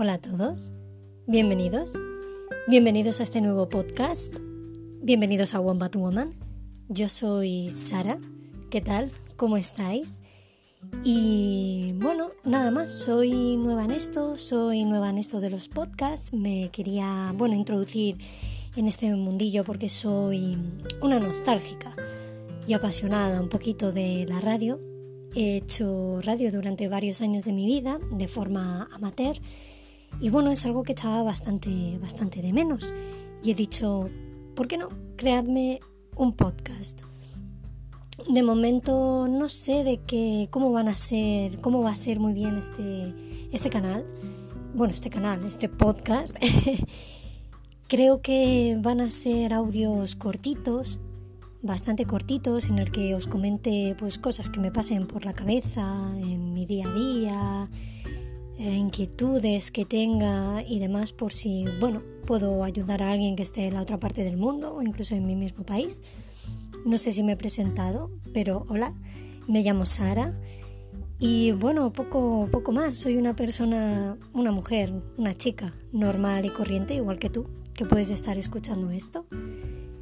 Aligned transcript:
Hola 0.00 0.12
a 0.12 0.18
todos, 0.18 0.70
bienvenidos, 1.26 1.94
bienvenidos 2.68 3.18
a 3.18 3.24
este 3.24 3.40
nuevo 3.40 3.68
podcast, 3.68 4.32
bienvenidos 5.02 5.56
a 5.56 5.60
Wombat 5.60 5.96
Woman. 5.96 6.34
Yo 6.88 7.08
soy 7.08 7.70
Sara, 7.72 8.16
¿qué 8.70 8.80
tal? 8.80 9.10
¿Cómo 9.34 9.56
estáis? 9.56 10.20
Y 11.02 11.94
bueno, 11.96 12.30
nada 12.44 12.70
más, 12.70 12.96
soy 12.96 13.56
nueva 13.56 13.86
en 13.86 13.90
esto, 13.90 14.38
soy 14.38 14.84
nueva 14.84 15.10
en 15.10 15.18
esto 15.18 15.40
de 15.40 15.50
los 15.50 15.66
podcasts, 15.66 16.32
me 16.32 16.70
quería, 16.70 17.34
bueno, 17.36 17.56
introducir 17.56 18.18
en 18.76 18.86
este 18.86 19.12
mundillo 19.12 19.64
porque 19.64 19.88
soy 19.88 20.56
una 21.02 21.18
nostálgica 21.18 21.96
y 22.68 22.72
apasionada 22.74 23.40
un 23.40 23.48
poquito 23.48 23.90
de 23.90 24.26
la 24.28 24.38
radio. 24.38 24.78
He 25.34 25.56
hecho 25.56 26.20
radio 26.22 26.52
durante 26.52 26.86
varios 26.86 27.20
años 27.20 27.44
de 27.46 27.52
mi 27.52 27.66
vida 27.66 27.98
de 28.12 28.28
forma 28.28 28.88
amateur 28.92 29.36
y 30.20 30.30
bueno, 30.30 30.50
es 30.50 30.66
algo 30.66 30.82
que 30.82 30.92
echaba 30.92 31.22
bastante, 31.22 31.98
bastante 32.00 32.42
de 32.42 32.52
menos. 32.52 32.92
Y 33.42 33.52
he 33.52 33.54
dicho, 33.54 34.08
¿por 34.54 34.66
qué 34.66 34.76
no? 34.78 34.88
Creadme 35.16 35.80
un 36.16 36.34
podcast. 36.34 37.02
De 38.28 38.42
momento 38.42 39.28
no 39.28 39.48
sé 39.48 39.84
de 39.84 40.00
qué, 40.04 40.48
cómo 40.50 40.72
van 40.72 40.88
a 40.88 40.96
ser, 40.96 41.60
cómo 41.60 41.82
va 41.82 41.90
a 41.90 41.96
ser 41.96 42.18
muy 42.18 42.32
bien 42.32 42.56
este, 42.56 43.14
este 43.52 43.70
canal. 43.70 44.04
Bueno, 44.74 44.92
este 44.92 45.08
canal, 45.08 45.44
este 45.44 45.68
podcast. 45.68 46.34
Creo 47.88 48.20
que 48.20 48.76
van 48.82 49.00
a 49.00 49.10
ser 49.10 49.54
audios 49.54 50.14
cortitos, 50.14 51.00
bastante 51.62 52.04
cortitos, 52.04 52.68
en 52.68 52.78
el 52.78 52.90
que 52.90 53.14
os 53.14 53.26
comente 53.26 53.96
pues 53.98 54.18
cosas 54.18 54.50
que 54.50 54.60
me 54.60 54.70
pasen 54.70 55.06
por 55.06 55.24
la 55.24 55.32
cabeza 55.32 56.12
en 56.18 56.52
mi 56.52 56.66
día 56.66 56.86
a 56.86 56.92
día, 56.92 57.70
eh, 58.58 58.74
inquietudes 58.74 59.70
que 59.70 59.84
tenga 59.84 60.62
y 60.66 60.80
demás 60.80 61.12
por 61.12 61.32
si, 61.32 61.64
bueno, 61.80 62.02
puedo 62.26 62.64
ayudar 62.64 63.02
a 63.02 63.10
alguien 63.10 63.36
que 63.36 63.42
esté 63.42 63.66
en 63.66 63.74
la 63.74 63.82
otra 63.82 63.98
parte 63.98 64.24
del 64.24 64.36
mundo 64.36 64.74
o 64.74 64.82
incluso 64.82 65.14
en 65.14 65.26
mi 65.26 65.36
mismo 65.36 65.64
país. 65.64 66.02
No 66.84 66.98
sé 66.98 67.12
si 67.12 67.22
me 67.22 67.32
he 67.32 67.36
presentado, 67.36 68.10
pero 68.34 68.64
hola, 68.68 68.94
me 69.46 69.62
llamo 69.62 69.84
Sara 69.84 70.34
y 71.20 71.52
bueno, 71.52 71.92
poco, 71.92 72.48
poco 72.50 72.72
más. 72.72 72.98
Soy 72.98 73.16
una 73.16 73.34
persona, 73.34 74.16
una 74.32 74.52
mujer, 74.52 74.92
una 75.16 75.36
chica 75.36 75.74
normal 75.92 76.44
y 76.44 76.50
corriente, 76.50 76.94
igual 76.94 77.18
que 77.18 77.30
tú, 77.30 77.46
que 77.74 77.84
puedes 77.84 78.10
estar 78.10 78.38
escuchando 78.38 78.90
esto. 78.90 79.26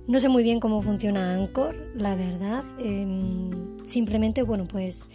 No 0.09 0.21
sé 0.21 0.29
muy 0.29 0.43
bien 0.43 0.61
cómo 0.61 0.83
funciona 0.83 1.35
Anchor, 1.35 1.75
la 1.97 2.15
verdad. 2.15 2.65
Em, 2.79 3.77
simplemente, 3.83 4.43
bueno, 4.43 4.67
pues 4.69 5.09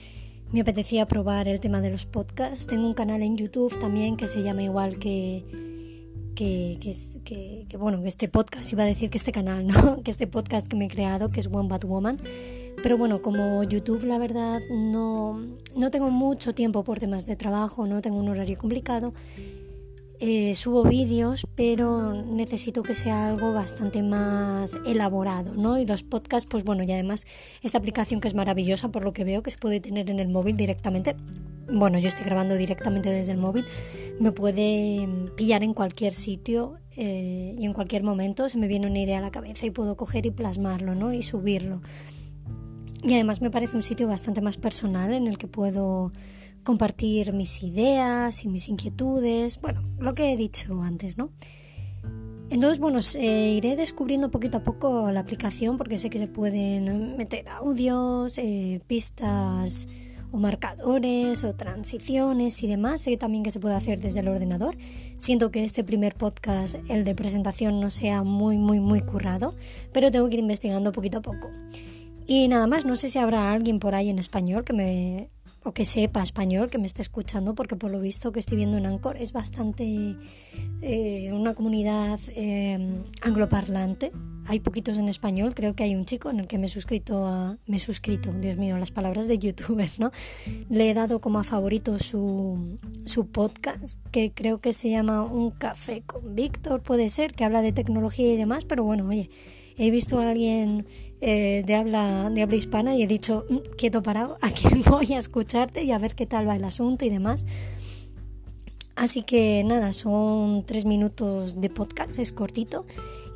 me 0.52 0.62
apetecía 0.62 1.08
probar 1.08 1.48
el 1.48 1.60
tema 1.60 1.82
de 1.82 1.90
los 1.90 2.06
podcasts. 2.06 2.68
Tengo 2.68 2.86
un 2.88 2.94
canal 2.94 3.22
en 3.22 3.38
YouTube 3.38 3.78
también 3.80 4.18
que 4.18 4.28
se 4.28 4.44
llama 4.44 4.64
igual 4.64 4.98
que, 5.00 5.46
que, 6.36 7.66
que, 7.70 7.78
bueno, 7.78 8.02
que 8.02 8.08
este 8.08 8.28
podcast, 8.28 8.72
iba 8.74 8.84
a 8.84 8.86
decir 8.86 9.10
que 9.10 9.18
este 9.18 9.32
canal, 9.32 9.66
¿no? 9.68 10.02
Que 10.04 10.12
este 10.12 10.28
podcast 10.28 10.68
que 10.68 10.76
me 10.76 10.86
he 10.86 10.90
creado, 10.90 11.30
que 11.30 11.40
es 11.40 11.48
One 11.48 11.70
Bad 11.70 11.86
Woman. 11.86 12.18
Pero 12.84 12.98
bueno, 12.98 13.22
como 13.22 13.64
YouTube 13.64 14.04
la 14.06 14.18
verdad 14.18 14.60
no, 14.72 15.40
no 15.76 15.92
tengo 15.92 16.10
mucho 16.10 16.54
tiempo 16.54 16.84
por 16.84 17.00
temas 17.00 17.26
de 17.26 17.36
trabajo, 17.36 17.86
no 17.86 18.02
tengo 18.02 18.18
un 18.18 18.30
horario 18.30 18.58
complicado 18.58 19.14
eh, 20.23 20.53
subo 20.53 20.83
vídeos, 20.83 21.47
pero 21.55 22.14
necesito 22.14 22.83
que 22.83 22.94
sea 22.94 23.25
algo 23.25 23.53
bastante 23.53 24.03
más 24.03 24.77
elaborado, 24.86 25.55
¿no? 25.55 25.80
Y 25.80 25.86
los 25.88 26.03
podcasts, 26.03 26.47
pues 26.47 26.64
bueno, 26.64 26.83
y 26.83 26.91
además 26.91 27.25
esta 27.64 27.80
aplicación 27.80 28.22
que 28.22 28.27
es 28.27 28.36
maravillosa 28.36 28.89
por 28.89 29.03
lo 29.03 29.14
que 29.14 29.23
veo 29.23 29.42
que 29.42 29.49
se 29.49 29.58
puede 29.58 29.80
tener 29.80 30.11
en 30.11 30.19
el 30.19 30.27
móvil 30.27 30.55
directamente. 30.55 31.16
Bueno, 31.67 31.97
yo 31.97 32.08
estoy 32.08 32.23
grabando 32.23 32.55
directamente 32.55 33.09
desde 33.09 33.31
el 33.31 33.39
móvil, 33.39 33.65
me 34.20 34.31
puede 34.31 35.10
pillar 35.36 35.64
en 35.64 35.73
cualquier 35.73 36.14
sitio 36.14 36.77
eh, 36.98 37.55
y 37.58 37.65
en 37.65 37.73
cualquier 37.73 38.04
momento 38.04 38.48
se 38.48 38.60
me 38.60 38.67
viene 38.67 38.86
una 38.86 38.99
idea 38.99 39.17
a 39.17 39.21
la 39.21 39.31
cabeza 39.31 39.65
y 39.65 39.71
puedo 39.71 39.98
coger 39.98 40.27
y 40.27 40.31
plasmarlo, 40.31 40.93
¿no? 40.93 41.14
Y 41.14 41.23
subirlo. 41.23 41.81
Y 43.04 43.14
además 43.14 43.42
me 43.42 43.50
parece 43.50 43.76
un 43.76 43.84
sitio 43.84 44.08
bastante 44.08 44.42
más 44.42 44.58
personal 44.58 45.14
en 45.14 45.28
el 45.28 45.38
que 45.38 45.48
puedo 45.48 46.12
compartir 46.64 47.34
mis 47.34 47.64
ideas 47.64 48.44
y 48.44 48.48
mis 48.48 48.70
inquietudes, 48.70 49.60
bueno, 49.60 49.84
lo 50.00 50.14
que 50.14 50.32
he 50.32 50.38
dicho 50.38 50.82
antes, 50.84 51.17
¿no? 51.17 51.32
Entonces, 52.52 52.80
bueno, 52.80 53.00
eh, 53.16 53.54
iré 53.56 53.78
descubriendo 53.78 54.30
poquito 54.30 54.58
a 54.58 54.64
poco 54.64 55.10
la 55.10 55.22
aplicación 55.22 55.78
porque 55.78 55.98
sé 55.98 56.10
que 56.10 56.17
se 56.17 56.28
pueden 56.28 57.16
meter 57.16 57.48
audios, 57.48 58.38
eh, 58.38 58.82
pistas 58.88 59.88
o 60.34 60.38
marcadores 60.38 61.45
o 61.45 61.56
transiciones 61.56 62.61
y 62.61 62.67
demás. 62.67 63.02
Sé 63.02 63.16
también 63.16 63.44
que 63.44 63.52
se 63.52 63.61
puede 63.61 63.76
hacer 63.76 64.02
desde 64.02 64.20
el 64.20 64.28
ordenador. 64.28 64.76
Siento 65.17 65.50
que 65.50 65.64
este 65.64 65.86
primer 65.86 66.16
podcast, 66.16 66.76
el 66.90 67.06
de 67.06 67.16
presentación, 67.16 67.80
no 67.80 67.90
sea 67.90 68.23
muy, 68.23 68.58
muy, 68.58 68.82
muy 68.82 69.00
currado, 69.00 69.56
pero 69.94 70.11
tengo 70.11 70.28
que 70.28 70.36
ir 70.36 70.42
investigando 70.42 70.92
poquito 70.92 71.20
a 71.20 71.22
poco. 71.22 71.50
Y 72.33 72.47
nada 72.47 72.65
más, 72.65 72.86
no 72.86 72.95
sé 72.95 73.09
si 73.09 73.19
habrá 73.19 73.52
alguien 73.52 73.80
por 73.80 73.93
ahí 73.93 74.09
en 74.09 74.17
español 74.17 74.64
que 74.64 74.71
me 74.71 75.30
o 75.65 75.73
que 75.73 75.83
sepa 75.83 76.23
español, 76.23 76.69
que 76.69 76.77
me 76.77 76.86
esté 76.86 77.02
escuchando, 77.02 77.55
porque 77.55 77.75
por 77.75 77.92
lo 77.92 77.99
visto 77.99 78.31
que 78.31 78.39
estoy 78.39 78.55
viendo 78.55 78.77
en 78.77 78.86
Anchor 78.86 79.17
es 79.17 79.33
bastante 79.33 80.15
eh, 80.81 81.30
una 81.33 81.53
comunidad 81.55 82.21
eh, 82.30 83.03
angloparlante. 83.21 84.14
Hay 84.48 84.60
poquitos 84.60 84.98
en 84.98 85.08
español, 85.08 85.54
creo 85.56 85.76
que 85.76 85.84
hay 85.84 85.96
un 85.96 86.06
chico 86.06 86.30
en 86.30 86.40
el 86.40 86.48
que 86.48 86.58
me 86.58 86.66
he 86.66 86.70
suscrito 86.70 87.26
a, 87.26 87.58
me 87.68 87.78
he 87.78 87.80
suscrito, 87.80 88.34
Dios 88.34 88.58
mío, 88.58 88.78
las 88.78 88.92
palabras 88.92 89.28
de 89.28 89.38
youtuber, 89.38 89.90
¿no? 90.00 90.12
Le 90.70 90.90
he 90.90 90.94
dado 90.94 91.20
como 91.20 91.40
a 91.40 91.44
favorito 91.44 92.00
su, 92.00 92.78
su 93.06 93.28
podcast, 93.28 94.02
que 94.12 94.32
creo 94.34 94.60
que 94.60 94.74
se 94.74 94.90
llama 94.90 95.24
Un 95.24 95.52
café 95.52 96.02
con 96.06 96.36
Víctor, 96.36 96.82
puede 96.82 97.10
ser, 97.10 97.34
que 97.34 97.46
habla 97.46 97.62
de 97.62 97.72
tecnología 97.72 98.34
y 98.34 98.38
demás, 98.38 98.66
pero 98.66 98.84
bueno, 98.84 99.08
oye, 99.08 99.30
he 99.78 99.92
visto 99.92 100.20
a 100.20 100.30
alguien 100.30 100.86
eh, 101.22 101.64
de, 101.66 101.76
habla, 101.76 102.30
de 102.30 102.42
habla 102.42 102.56
hispana 102.56 102.96
y 102.96 103.04
he 103.04 103.08
dicho, 103.08 103.46
mm, 103.50 103.58
quieto 103.78 104.04
parado, 104.04 104.38
aquí 104.42 104.68
voy 104.90 105.14
a 105.14 105.18
escucharte 105.18 105.84
y 105.84 105.92
a 105.92 105.98
ver 105.98 106.16
qué 106.16 106.26
tal 106.26 106.48
va 106.48 106.56
el 106.56 106.64
asunto 106.64 107.06
y 107.06 107.10
demás. 107.10 107.46
Así 109.02 109.23
que 109.23 109.64
nada, 109.64 109.94
son 109.94 110.64
tres 110.64 110.86
minutos 110.86 111.60
de 111.60 111.72
podcast, 111.72 112.20
es 112.20 112.32
cortito. 112.32 112.86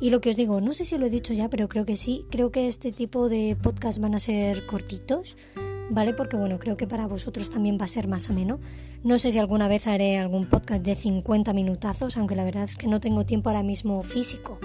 Y 0.00 0.10
lo 0.10 0.20
que 0.20 0.30
os 0.30 0.36
digo, 0.36 0.60
no 0.60 0.72
sé 0.74 0.84
si 0.84 0.96
lo 0.96 1.06
he 1.06 1.10
dicho 1.10 1.34
ya, 1.34 1.50
pero 1.50 1.68
creo 1.68 1.84
que 1.84 1.96
sí, 1.96 2.24
creo 2.30 2.52
que 2.52 2.68
este 2.68 2.92
tipo 2.92 3.28
de 3.28 3.56
podcast 3.60 3.98
van 3.98 4.14
a 4.14 4.20
ser 4.20 4.64
cortitos. 4.66 5.36
¿vale? 5.90 6.12
Porque 6.12 6.36
bueno, 6.36 6.60
creo 6.60 6.76
que 6.76 6.86
para 6.86 7.08
vosotros 7.08 7.50
también 7.50 7.78
va 7.80 7.86
a 7.86 7.88
ser 7.88 8.06
más 8.06 8.30
ameno. 8.30 8.60
No 9.02 9.18
sé 9.18 9.32
si 9.32 9.40
alguna 9.40 9.66
vez 9.66 9.88
haré 9.88 10.18
algún 10.18 10.48
podcast 10.48 10.84
de 10.84 10.94
50 10.94 11.52
minutazos, 11.52 12.16
aunque 12.16 12.36
la 12.36 12.44
verdad 12.44 12.62
es 12.62 12.76
que 12.76 12.86
no 12.86 13.00
tengo 13.00 13.26
tiempo 13.26 13.50
ahora 13.50 13.64
mismo 13.64 14.00
físico 14.02 14.60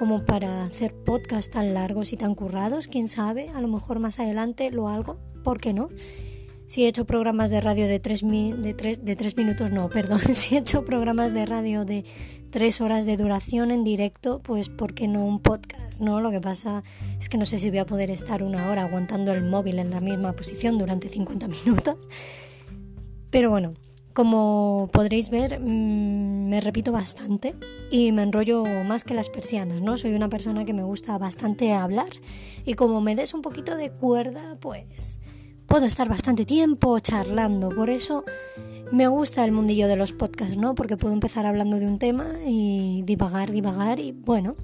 como 0.00 0.24
para 0.24 0.64
hacer 0.64 0.94
podcasts 0.94 1.52
tan 1.52 1.74
largos 1.74 2.12
y 2.12 2.16
tan 2.16 2.34
currados, 2.34 2.88
quién 2.88 3.06
sabe, 3.06 3.50
a 3.50 3.60
lo 3.60 3.68
mejor 3.68 4.00
más 4.00 4.18
adelante 4.18 4.72
lo 4.72 4.88
hago, 4.88 5.20
¿por 5.44 5.60
qué 5.60 5.72
no? 5.72 5.90
Si 6.66 6.84
he 6.84 6.88
hecho 6.88 7.04
programas 7.04 7.50
de 7.50 7.60
radio 7.60 7.86
de 7.86 8.00
tres, 8.00 8.24
minutos, 8.24 9.70
no, 9.70 9.90
perdón, 9.90 10.20
si 10.20 10.54
he 10.54 10.58
hecho 10.58 10.84
programas 10.84 11.34
de 11.34 11.44
radio 11.44 11.84
de 11.84 12.04
tres 12.50 12.80
horas 12.80 13.04
de 13.04 13.16
duración 13.16 13.70
en 13.70 13.84
directo, 13.84 14.40
pues 14.42 14.70
¿por 14.70 14.94
qué 14.94 15.06
no 15.06 15.24
un 15.24 15.40
podcast? 15.40 16.00
No, 16.00 16.20
lo 16.20 16.30
que 16.30 16.40
pasa 16.40 16.82
es 17.20 17.28
que 17.28 17.36
no 17.36 17.44
sé 17.44 17.58
si 17.58 17.68
voy 17.68 17.80
a 17.80 17.86
poder 17.86 18.10
estar 18.10 18.42
una 18.42 18.70
hora 18.70 18.84
aguantando 18.84 19.32
el 19.32 19.44
móvil 19.44 19.78
en 19.78 19.90
la 19.90 20.00
misma 20.00 20.32
posición 20.32 20.78
durante 20.78 21.08
50 21.08 21.48
minutos. 21.48 22.08
Pero 23.30 23.50
bueno, 23.50 23.72
como 24.14 24.88
podréis 24.90 25.28
ver, 25.28 25.60
mm, 25.60 26.48
me 26.48 26.60
repito 26.62 26.92
bastante 26.92 27.54
y 27.90 28.12
me 28.12 28.22
enrollo 28.22 28.64
más 28.84 29.04
que 29.04 29.12
las 29.12 29.28
persianas, 29.28 29.82
¿no? 29.82 29.98
Soy 29.98 30.14
una 30.14 30.30
persona 30.30 30.64
que 30.64 30.72
me 30.72 30.84
gusta 30.84 31.18
bastante 31.18 31.74
hablar 31.74 32.08
y 32.64 32.74
como 32.74 33.02
me 33.02 33.16
des 33.16 33.34
un 33.34 33.42
poquito 33.42 33.76
de 33.76 33.90
cuerda, 33.90 34.56
pues 34.60 35.18
puedo 35.66 35.86
estar 35.86 36.08
bastante 36.08 36.44
tiempo 36.44 36.98
charlando. 36.98 37.70
Por 37.70 37.90
eso 37.90 38.24
me 38.92 39.08
gusta 39.08 39.44
el 39.44 39.52
mundillo 39.52 39.88
de 39.88 39.96
los 39.96 40.12
podcasts, 40.12 40.56
¿no? 40.56 40.74
Porque 40.74 40.96
puedo 40.96 41.14
empezar 41.14 41.46
hablando 41.46 41.78
de 41.78 41.86
un 41.86 41.98
tema 41.98 42.34
y 42.46 43.02
divagar, 43.04 43.50
divagar 43.50 44.00
y 44.00 44.12
bueno. 44.12 44.56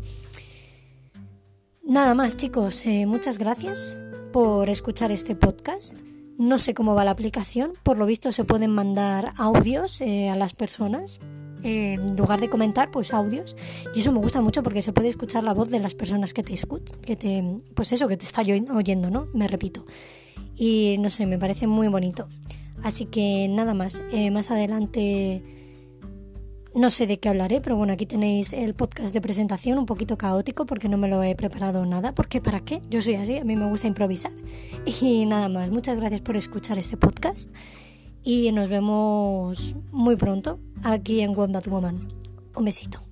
Nada 1.82 2.14
más 2.14 2.36
chicos, 2.36 2.86
eh, 2.86 3.06
muchas 3.06 3.38
gracias 3.38 3.98
por 4.32 4.70
escuchar 4.70 5.10
este 5.10 5.34
podcast. 5.34 5.98
No 6.38 6.58
sé 6.58 6.72
cómo 6.72 6.94
va 6.94 7.04
la 7.04 7.10
aplicación, 7.10 7.72
por 7.82 7.98
lo 7.98 8.06
visto 8.06 8.32
se 8.32 8.44
pueden 8.44 8.70
mandar 8.70 9.32
audios 9.36 10.00
eh, 10.00 10.30
a 10.30 10.36
las 10.36 10.54
personas. 10.54 11.18
En 11.62 12.16
lugar 12.16 12.40
de 12.40 12.48
comentar, 12.48 12.90
pues 12.90 13.12
audios. 13.12 13.56
Y 13.94 14.00
eso 14.00 14.12
me 14.12 14.18
gusta 14.18 14.40
mucho 14.40 14.62
porque 14.62 14.82
se 14.82 14.92
puede 14.92 15.08
escuchar 15.08 15.44
la 15.44 15.54
voz 15.54 15.70
de 15.70 15.78
las 15.78 15.94
personas 15.94 16.34
que 16.34 16.42
te 16.42 16.54
escuchan, 16.54 16.98
que 17.00 17.16
te, 17.16 17.44
pues 17.74 17.92
eso, 17.92 18.08
que 18.08 18.16
te 18.16 18.24
está 18.24 18.42
oyendo, 18.42 19.10
¿no? 19.10 19.28
Me 19.32 19.48
repito. 19.48 19.84
Y 20.56 20.96
no 21.00 21.10
sé, 21.10 21.26
me 21.26 21.38
parece 21.38 21.66
muy 21.66 21.88
bonito. 21.88 22.28
Así 22.82 23.06
que 23.06 23.48
nada 23.48 23.74
más, 23.74 24.02
eh, 24.12 24.30
más 24.30 24.50
adelante 24.50 25.42
no 26.74 26.88
sé 26.88 27.06
de 27.06 27.18
qué 27.18 27.28
hablaré, 27.28 27.60
pero 27.60 27.76
bueno, 27.76 27.92
aquí 27.92 28.06
tenéis 28.06 28.52
el 28.52 28.74
podcast 28.74 29.12
de 29.12 29.20
presentación 29.20 29.78
un 29.78 29.86
poquito 29.86 30.16
caótico 30.16 30.66
porque 30.66 30.88
no 30.88 30.98
me 30.98 31.08
lo 31.08 31.22
he 31.22 31.34
preparado 31.34 31.84
nada, 31.84 32.14
porque 32.14 32.40
¿para 32.40 32.60
qué? 32.60 32.80
Yo 32.88 33.02
soy 33.02 33.14
así, 33.16 33.36
a 33.38 33.44
mí 33.44 33.56
me 33.56 33.68
gusta 33.68 33.86
improvisar. 33.86 34.32
Y 35.02 35.26
nada 35.26 35.48
más, 35.48 35.70
muchas 35.70 35.98
gracias 35.98 36.20
por 36.20 36.36
escuchar 36.36 36.78
este 36.78 36.96
podcast 36.96 37.50
y 38.22 38.52
nos 38.52 38.70
vemos 38.70 39.74
muy 39.90 40.16
pronto 40.16 40.58
aquí 40.82 41.20
en 41.20 41.36
Wombat 41.36 41.66
Woman. 41.66 42.08
Un 42.54 42.64
besito. 42.64 43.02